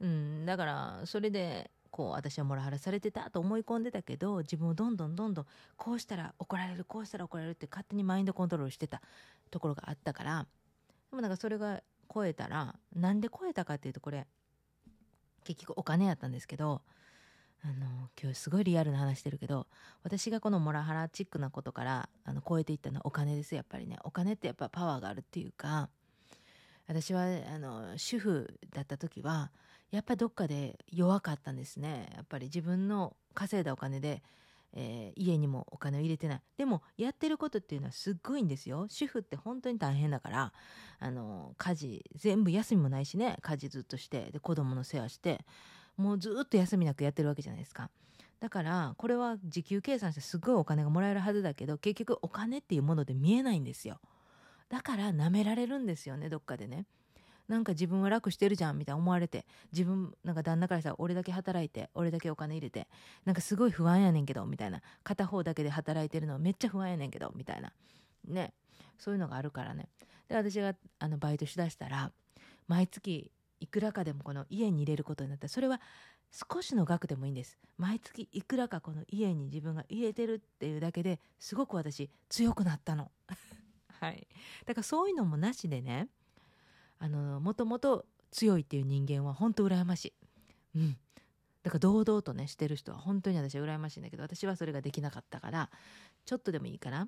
[0.00, 9.02] うん、だからそれでこう私はモラハラされてたと思い込んでたけど自分をどんどんどんどんこうしたら怒られるこうしたら怒られるって勝手にマインドコントロールしてた
[9.50, 10.46] ところがあったから
[11.10, 14.26] でもなんかそれが超えたらなんで超えたかっていうとこれ
[15.44, 16.80] 結局お金やったんですけど
[17.64, 19.66] あの今日すごいリアルな話してるけど
[20.02, 23.54] 私がこのモラハラチックなことからあの超えていったのはお金です。
[23.54, 25.88] やっぱりねお金ってやっぱパワーがあるっていうか
[26.88, 29.52] 私はあの主婦だった時は
[29.92, 32.10] やっぱりどっかで弱かったんですね。
[32.16, 34.22] やっぱり自分の稼いだお金で、
[34.72, 36.40] えー、家にもお金を入れてない。
[36.56, 38.86] でもやってることっていうのはすっごいんですよ。
[38.88, 40.52] 主婦って本当に大変だから
[40.98, 43.36] あの家事全部休みもないしね。
[43.42, 45.44] 家事ずっとしてで子供の世話して
[45.98, 47.90] もうずっと休みなくやってるわけじゃないですか。
[48.40, 54.00] だからこれは時給計算してすごいお金がもらえるはずだけど結局お金っていうもので見えないんですよ。
[54.70, 56.86] だから舐められるんですよねどっかでね。
[57.48, 62.88] なんか自分は楽してるじゃんみたいな思われて自分なんか旦那からしたら俺だけ働いて俺だけお金入れて
[63.24, 67.72] なんかすごい不安やねんけどみたいな片方だけで働いてるのめっちゃ不安やねんけどみたいな。
[68.26, 68.54] ね。
[68.98, 69.88] そういうのがあるからね。
[70.28, 72.12] で私があのバイトしだしたら
[72.68, 75.80] 毎月いくらかでもこの家に入れることになったそれは
[76.30, 77.58] 少しの額でもいいんです。
[77.76, 83.10] 毎月いくらかこの家に自分が入れてるっていうだけですごく私強くなったの。
[84.00, 84.26] はい。
[84.64, 86.08] だからそういうのもなしでね
[87.02, 90.12] あのもともと強いっていう人間は本当羨ましい。
[90.76, 90.96] うん
[91.64, 95.70] だから堂々とねしてる人は本当に私は羨ましいんだけど私はそれができなかったから
[96.24, 97.06] ちょっとでもいいから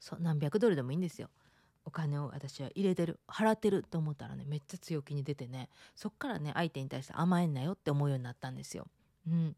[0.00, 1.28] そ何百ドルでもいいんですよ
[1.84, 8.88] お金を私は入れてる払ってると思ったらねめっちゃ強気に出てねそっからね相手に対して甘えんなよって思うようになったんですよ。
[9.28, 9.54] うん、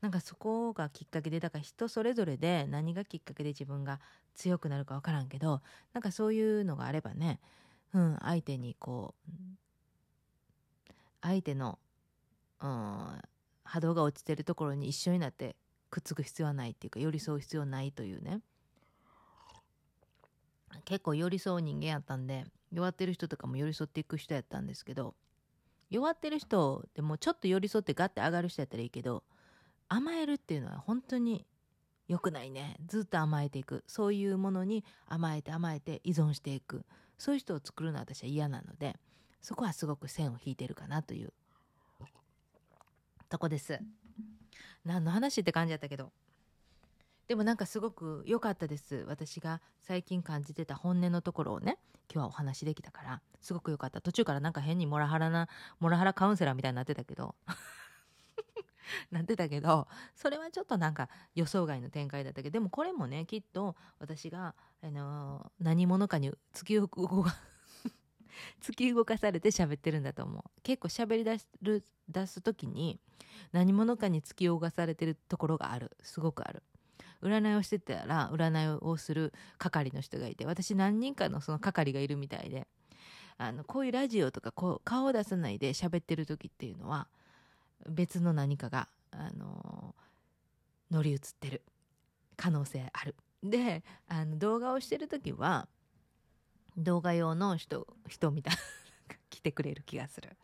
[0.00, 4.00] なんかそこがきっかけでだから人それぞれで何がきっかけで自分が
[4.34, 7.38] 強くなるか分からんけどなんかそういうのがあればね
[7.94, 9.32] うん、相手にこう
[11.22, 11.78] 相手の、
[12.60, 13.22] うん、
[13.64, 15.56] 波動が落ちてるところに一緒になって
[15.90, 18.40] くっつく必要はないっていうか寄り添う必要ないというね。
[20.84, 25.14] 結構寄り添う人間やったんで弱ってる人とかも寄り添っていく人やったんですけど
[25.90, 29.24] 弱ってる人でもちょっと寄り添ってガッて上がる人やったらいいけど
[29.88, 31.46] 甘えるっていうのは本当に
[32.08, 32.76] 良くないね。
[32.86, 33.82] ずっと甘えていく。
[33.86, 36.84] そういうものに甘えて甘えて依存していく。
[37.18, 38.96] そういう人を作るのは私は嫌なので
[39.40, 41.32] そこはすごく線を引いてるかなという。
[43.28, 43.80] とこです。
[44.84, 46.12] 何の話って感じやったけど。
[47.28, 49.04] でもなんかすごく良かったです。
[49.08, 51.78] 私が最近感じてた本音のところをね
[52.12, 53.22] 今日はお話できたから。
[53.40, 54.00] すごく良かった。
[54.00, 55.48] 途中からなんか変にモラハラな
[55.80, 57.34] モラハラカウンセラーみたいになってたけど。
[59.10, 67.36] なってたけどそれはちょっとなんか予想外の展開だったけどでもこれもねきっと私が、あのー、何者かに突き動か
[68.60, 70.60] 突き動かされて喋ってるんだと思う。
[70.62, 71.48] 結構喋り出す
[72.08, 73.00] 出す時に
[73.52, 75.96] 何者かに突き動かされてるところがある。
[76.02, 76.62] すごくある。
[77.22, 82.66] 占いをしてたら占いをする係の人がいて私何人かのその係がいるみたいで
[83.38, 87.08] あのこういうラジオとかこう顔を出さないで喋ってる時っていうのは
[87.88, 89.94] 別の何かが、あの
[90.90, 91.62] 乗り移ってる
[92.36, 93.14] 可能性ある。
[93.42, 95.68] であの動画をしてる時は
[96.76, 98.60] 動画用の人人みたいな
[99.30, 100.36] 来てくれる気がする。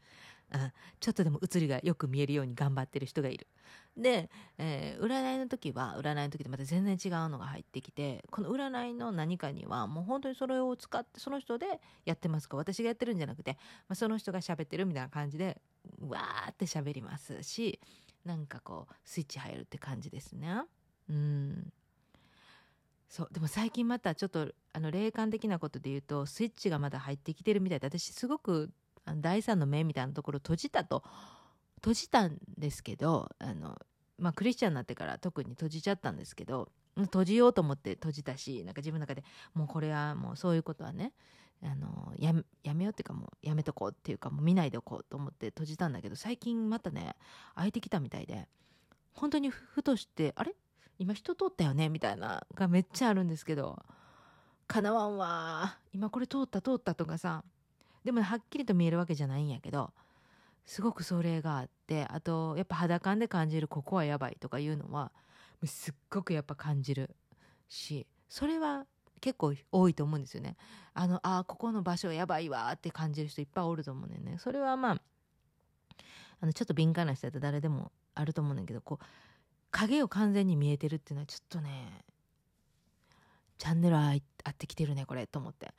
[0.55, 3.47] うん、ちょっとでも映りがよく見えるように頑張ってる人がいる。
[3.96, 11.66] で、えー、占いの時は占いの時でまた全然違うのが入ってきてこの占いの何かにはもう本当にそれを使ってその人で
[12.07, 13.52] やってますか私がやってるんじゃなくて、
[13.88, 15.61] まあ、その人が喋ってるみたいな感じで
[16.00, 17.81] わーって喋りますし
[18.24, 20.62] なんかこうスイッチ入るって感じですね。
[21.11, 21.72] うん
[23.09, 28.70] そうでも最近またちょっとあの霊感的なことで言うとスイッチがまだ入ってきてるみたいで私すごく
[29.16, 31.02] 第三の目みたいなところ閉じたと
[31.83, 33.77] 閉じたんですけどあの、
[34.18, 41.12] まあ、クリスチャンになってから特に閉じちゃったんですけど閉じようと思って閉じたしなんか自分の中でもうこれはもうそういうことはね
[41.62, 47.16] あのやめようっていうかもうやめとこうっていうかもう見ないでおこうと思って閉じたんだけど最近またね
[47.55, 48.49] 開いてきたみたいで
[49.14, 50.55] 本当にふとしてあれ？
[50.99, 51.88] 今人通ったよね？
[51.88, 53.79] みたいながめっちゃあるんですけど
[54.66, 57.42] かなわんわ今これ通った通ったとかさ。
[58.05, 59.92] でもはっきりと見えるわけじゃないんやけど
[60.64, 65.12] すごくそれがあってあとやっぱ肌感で感じるここはやばいとかいうのは
[65.64, 67.14] すっごくやっぱ感じる
[67.68, 68.87] しそれは
[69.20, 70.57] 結構多いと思うんですよね。
[70.94, 74.37] あのあここの場所やばいわって感じる人いっぱいおると思うねんね。
[74.38, 75.03] それはまあ
[76.40, 79.05] あのちょっと敏感な人だと誰でもあると思うんだけどこう
[79.70, 82.05] 影を完全に見えてるっていうのはちょっとね
[83.59, 84.16] チャンネル合
[84.51, 85.72] ってきてるねこれと思って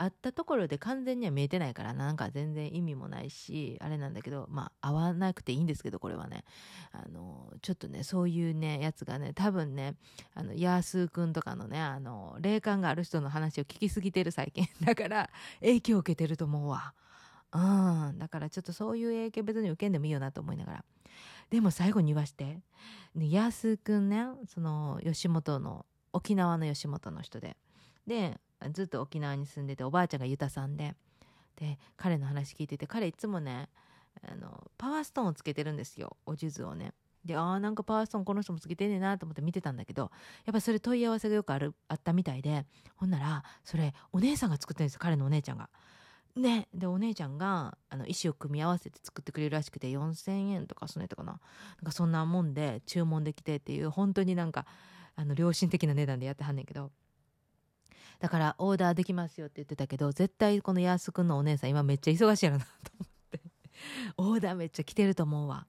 [0.00, 6.44] あったところで完全には見えてないからなんか全然意味もないしあれなんだけどまあ合わなくていいんですけどこれはね。
[6.92, 9.96] あのちょっとねそういうねやつがね多分ね
[10.34, 14.66] あのヤースーくんとかのねあの霊感がある人の話を聞きすぎてる最近。
[14.82, 15.28] だから
[15.60, 16.94] 影響を受けてると思うわ。
[17.52, 18.18] うん。
[18.18, 20.84] だからちょっとそういう影響別に受けんでもいいよなと思いながら。
[21.50, 22.60] でも最後に言わして、
[23.16, 27.58] ヤースーくんねその吉本の沖縄の吉本の人で。
[28.06, 28.40] で
[28.72, 30.94] ずっと沖縄に住んでておばあちゃんがユタさんで
[31.56, 33.68] で彼の話聞いてて彼いつもね
[34.22, 36.92] あのパワーストーンをつけてるんですよお数珠をね。
[37.24, 40.10] でああなんかパワーストーンこの人もつけてんねんなと思って見てたんだけど
[40.46, 42.64] やっぱそれ問い合わせがよくあるあったみたいで
[42.96, 45.68] ほんならそれお姉さんが作ってるんです彼のお姉ちゃんが。
[46.36, 51.40] ね、でお姉ちゃんがあの石を組み合わせて作ってくれるらしくて4,000円とかそのとかななん
[51.84, 54.64] かそんなもんで注文できてっていう本当になんか
[55.16, 56.92] あの良心的な値段でやってはんねんけど
[58.20, 63.40] だからオーダーできますよって言ってたけど絶対このヤスくんのお姉さん今めっちゃ忙しいやろなと思って。
[64.18, 65.66] オーダーめっちゃ来てると思うわ。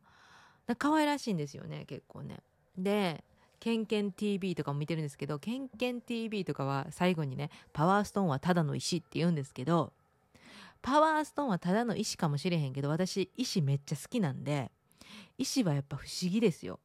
[0.78, 2.40] 可愛らしいんですよね結構ね。
[2.78, 3.24] で
[3.60, 9.94] ケンケン TV とかも見てるんですけどケンケン TV とかは最後にねパワーストーンはただの石って言うんですけど
[10.82, 14.72] パワーストーンはただの石かもしれへんけど私石めっちゃ好きなんで
[15.38, 16.80] 石はやっぱ不思議ですよ。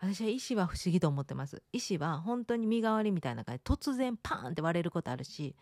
[0.00, 1.62] 私は石は不思議と思ってます。
[1.72, 3.58] 石は本当に身代わりみたいな感じ。
[3.58, 5.56] で突然パーンって割れることあるし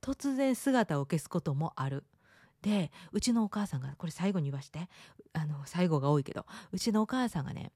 [0.00, 2.04] 突然姿を消すこともある。
[2.62, 4.88] でうちのお母さんがこれ最後に言わして。
[5.34, 6.46] あの最後が多いけど。
[6.72, 7.72] うちのお母さんがね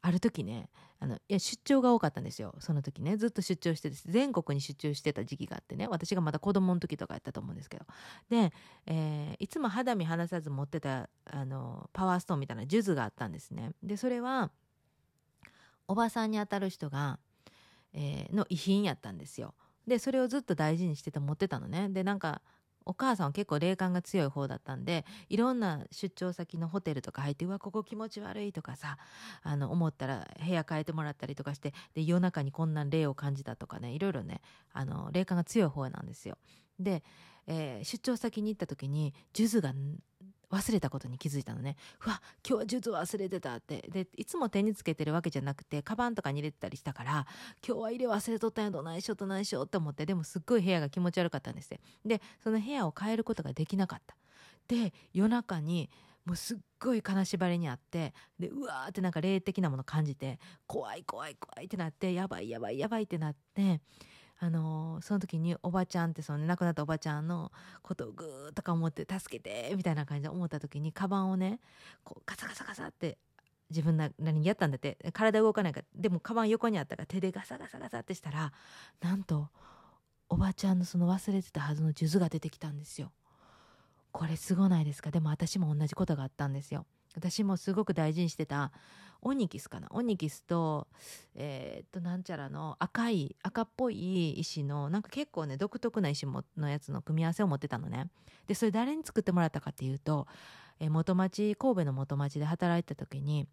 [0.00, 0.68] ある時ね
[1.00, 2.54] あのいや出張が多かったんですよ。
[2.60, 5.88] その時ねずっと出張して全国に出張してた時期があってね。
[5.88, 7.86] 私がまだ子供の時とかやったと思うんですけど。
[8.28, 8.52] で、
[8.86, 13.72] えー、いつも肌身離さず持ってたあのパワーストーンみたいな数珠があったんですね。
[13.82, 14.52] でそれは
[15.88, 17.18] おばさんにあたる人が、
[17.92, 19.54] えー、の遺品やったんですよ。
[19.86, 21.88] でそれをずっと大事にしてて持ってたのね。
[21.88, 22.42] でなんか
[22.88, 28.96] お母さんは結構霊感が強い方だったんでいろんな出張先のホテルとか入ってうわここ気持ち悪いとかさ
[29.42, 34.40] あの思ったら部屋変えてもらったりとかしてで夜中にこんな霊を感じたとかねいろいろね
[34.72, 36.38] あの霊感が強い方なんですよ。
[36.80, 37.02] で、
[37.46, 39.78] えー、出張先に行った時に数珠が
[40.50, 41.76] 忘れたことに気づいたのね。
[42.04, 43.88] うわ、今日術忘れてたって。
[43.90, 47.26] で、いつも手につけてるわけじゃなくて、カバンとかに入れてたりしたから、
[47.66, 54.16] 今日は入れ忘れとったんやどないしょとないしょって思って、でもすっごい部屋が気持ち悪かったんですよで、その部屋を変えることができなかった。
[54.68, 55.90] で、夜中に、
[56.28, 63.80] もうすっごい金縛りにあってでうわーってなんか霊的なもの感じて怖い怖い怖いってなってやばいやばいやばいってなって
[64.40, 67.50] あの、その時におばちゃんってその、ね、亡くなったおばちゃんの
[67.82, 71.58] ことをぐーとか思って助けてみたいな感じで思った時にカバンをね
[72.04, 73.18] こうガサガサガサって
[73.68, 78.52] 自分な何やったんだって体動かないからでもカバン横にあったから手でガサガサガサってしたら
[79.00, 79.48] なんと
[80.28, 83.12] おばちゃんのその忘れてたはずの数珠が出てきたんですよ。
[84.12, 85.10] これすごないですか？
[85.10, 86.86] でも私も同じことがあったんですよ。
[87.14, 88.72] 私もすごく大事にしてた
[89.22, 89.88] オニキスかな？
[89.90, 90.86] オニキスと
[91.34, 98.08] えー、っとなんちゃらの赤い赤っぽい石のなんか結構ね独特な石ものやつの組み合わせを持ってたのね。
[98.46, 100.26] でそれ誰に作ってもらったかっていうと、
[100.80, 103.46] えー、元町神戸の元町で働いてた時に、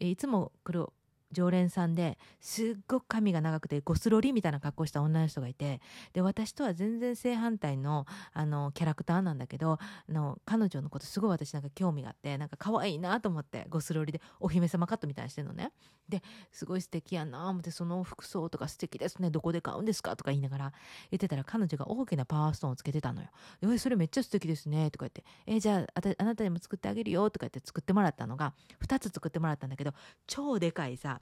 [0.00, 0.88] えー、いつも来る
[1.32, 5.80] 常連さんですっごく髪が長くてゴスロリみたいな格好した女の人がいて
[6.12, 15.72] で私とは全然正反対のあのキャラクターなんだけどあの彼女のことすごい私なんか興味があってなんか可愛いなと思ってゴスロリでお姫様カットみたいにしてるのね。
[16.08, 20.72] ですごい素敵やな思ってその服装とか素敵ですねどこで買うんですかとか言いながら
[21.10, 23.28] 言ってたら彼女が大きなパワーストーンをつけてたのよ。
[23.60, 28.52] でそれめっちゃ素敵ですねとか言ってえじゃああなたにも作ってあげるよとか言って作ってもらったのが
[28.86, 29.92] 2つ作ってもらったんだけど
[30.26, 31.20] 超でかいさ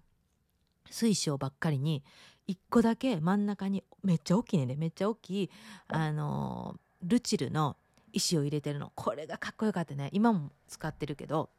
[0.91, 2.03] 水晶ばっかりに
[2.49, 5.51] 1個だけ真ん中にめっちゃ大きいねめっちゃ大きい
[5.89, 7.77] あのルチルの
[8.13, 8.93] 石を入れてるの。
[8.95, 10.11] これがかっこよかったね。
[10.13, 11.51] 今も使ってるけど。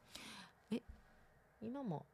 [0.71, 0.81] え
[1.61, 2.05] 今も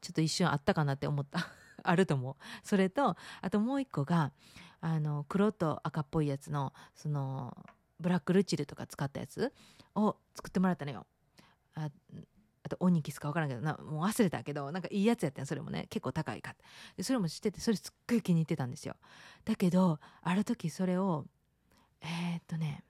[0.00, 1.48] ちょっと一瞬あったかなって思った。
[1.82, 2.36] あると思う。
[2.62, 4.32] それとあともう一個が
[4.80, 7.56] あの黒と赤っぽいやつのその
[8.00, 9.52] ブラックルチルとか使ったやつ
[9.94, 11.06] を作ってもらったのよ。
[11.74, 11.90] あ
[12.64, 13.76] あとオニキスか分からんけどな。
[13.76, 15.86] もう忘れたけどなんかいいやつやったんそれもね。
[15.90, 16.54] 結構高いか。
[16.96, 18.96] でそれも知っててそれすっごい気に入ってたんですよ。
[19.44, 21.26] だけどある時それを
[22.00, 22.82] えー、っとね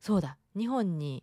[0.00, 0.38] そうだ。
[0.56, 1.22] 日本に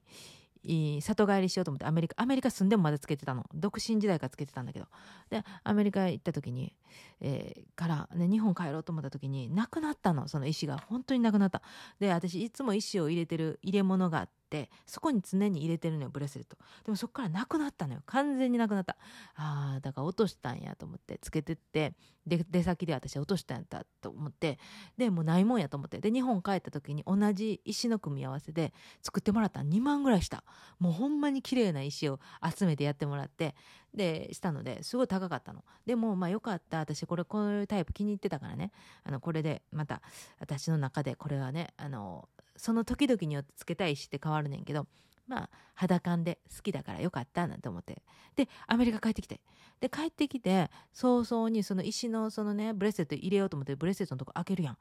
[1.02, 3.46] 里帰りしようと思ってアメリカアメリカ住んでもまだつけてたの。
[3.54, 4.88] 独身時代からつけてたんだけど。
[5.30, 6.76] でアメリカ行った時に、
[7.22, 10.28] えー、から、ね、日本帰ろうと思った時になくなったの。
[10.28, 11.62] その石が本当になくなった。
[12.00, 16.58] で私いつも石を入れてる入れ物があってそこに常に入れてるのよブレスレット。
[16.84, 18.02] でもそこからなくなったのよ。
[18.06, 18.98] 完全になくなった。
[19.36, 21.94] あーだから落としたんやと思ってつけてって
[22.26, 24.60] で出先で私は落としたんやったと思って
[24.98, 26.00] でもうないもんやと思って。
[26.00, 30.44] で日本帰った時に同じ石の組み合わせで作ってもらった2万ぐらいした。
[30.80, 32.20] もうほんまに綺麗な石を
[32.56, 33.56] 集めてやってもらって
[33.94, 35.64] でしたのですごい高かったの。
[35.86, 36.80] でもまあよかった。
[36.80, 38.72] 私これこういうタイプ気に入ってたからね。
[39.04, 40.02] あのこれでまた
[40.40, 44.88] 私の中でこれはねあのその時々によってつけたい石って変わるねんけど
[45.28, 48.02] まあ肌感で好きだからよかったなんて思って。
[48.36, 49.42] でアメリカ帰ってきて。
[49.80, 54.78] で帰ってきて早々にその石のそのねブレスレット入れようと思ってブレスレットのとこ開けるやん。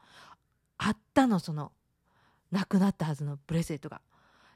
[0.78, 1.72] あったのその
[2.50, 4.00] なくなったはずのブレスレットが。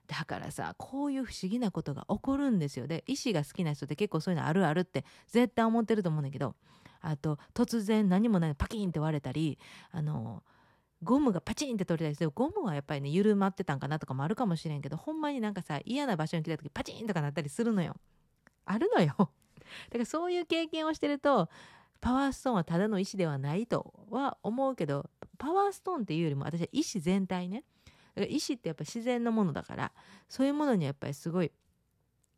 [0.07, 2.87] だからさこういう不思議なことが起こるんですよ。
[2.87, 6.55] で石が好きな人って結構そういうのあるあるって絶対思ってると思うんだけど
[7.01, 9.59] あと突然何もないパキンって割れたり
[9.91, 10.43] あの
[11.03, 17.97] ゴムがパチンって取れたりしてゴムはやっぱりね緩まってたんかなとかもあるかもしれんけどほんまになんかさ嫌な場所に来た時パチンとかなったりするのよ。
[18.65, 19.15] あるのよ。
[19.19, 21.49] だからそういう経験をしてると
[22.01, 27.65] パワーストーンはただの石ではないとは思うけどパワーストーンっていうよりも私は石全体ね
[28.29, 29.93] 石ってやっぱ自然のものだから
[30.29, 31.51] そういうものにやっぱりすごい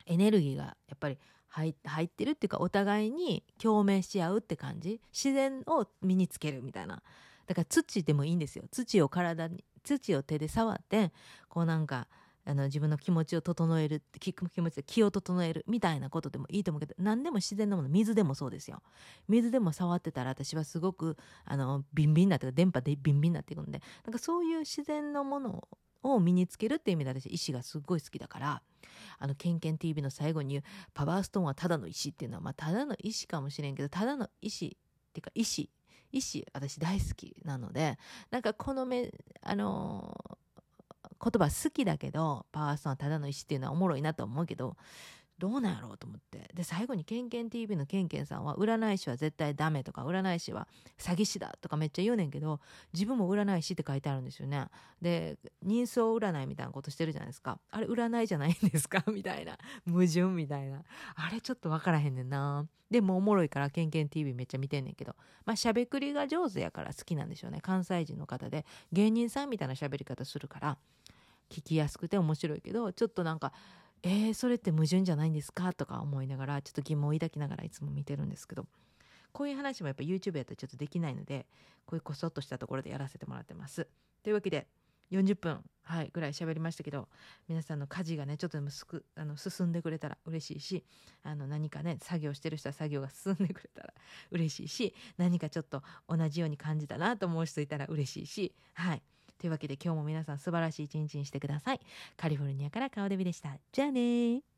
[0.07, 1.18] エネルギーがやっぱり
[1.49, 5.01] 入ってるっていうかお互いに共鳴し合うって感じ？
[5.12, 7.03] 自然を身につけるみたいな。
[7.47, 8.64] だから土でもいいんですよ。
[8.70, 11.12] 土を体に土を手で触って
[11.49, 12.09] こうなんか
[12.47, 18.82] あの自分の気持ちを整える気気持ちで気を整えるみたいなことでもいいと思うけど何でも自然なもの水でもそうですよ。
[19.28, 25.68] 水でも触ってたら私はすごくあのビンビンになって電波でビンビンになっていくんでなんかそういう自然のもの
[26.03, 28.62] を身につけるっていう意味で私石がすごい好きだから
[29.18, 34.70] あの「ケンケン TV」の最後に言う「パワーストーンはただの石」っていうのはまあただの石かもしれんけどただの石っ
[35.12, 35.70] ていうか石
[36.14, 37.99] 医師私大好きなので
[38.30, 40.36] なんかこのめあのー、
[41.22, 44.76] 言葉好きだけどパワーストーンただの石っていうのはおもろいなと思うけど
[45.39, 46.49] どうなんやろうと思って。
[46.55, 52.61] で最後にケンケン TV のケンケンさんは占い師は絶対ダメとか占い師は詐欺師だとかめっちゃ言うねんけど
[52.93, 54.66] 自分も占い師って書いてあるんですよね。
[55.03, 59.03] で人相占いみたいなことしてるじゃないですかあれ占いじゃないんですか？
[59.11, 60.82] みたいな矛盾みたいな。
[61.16, 62.66] あれちょっと分からへんねんな。
[62.91, 65.16] でもおもろいからケンケン TV めっちゃ見てんねんけど。
[65.45, 67.61] まあしゃべくりが上手やから好きなんでしょうね。
[67.61, 68.64] 関西人の方で。
[68.93, 70.78] 芸人さんみたいな喋り方するから
[71.51, 73.53] 聞きやすくて面白いけどちょっとなんか
[74.07, 75.72] えー、それって矛盾じゃないんですか？
[75.72, 78.66] とか思いながらちょっと疑問を抱きながらいつも見てるんですけど
[79.32, 81.46] こういう話もやっぱ YouTube やったらちょっとできないので
[81.86, 83.88] こういうこそっとしたところでやらせてもらってます。
[84.22, 84.66] というわけで
[85.11, 87.09] 40分、はい、ぐらい喋りましたけど
[87.48, 90.84] 皆さんの家事がねちょっとでもすくあの進んでくれたら嬉しいし
[91.22, 93.94] あの何かね作業してる人は作業が進んでくれたら
[94.30, 99.02] 嬉しいし何かちょっと同じように感じたなと思う人いたら嬉しいしはい
[99.39, 101.80] というわけで今日も皆さん素晴らしい一日にしてください。
[102.16, 103.57] カリフォルニアから顔デビでした。
[103.72, 104.53] じゃあね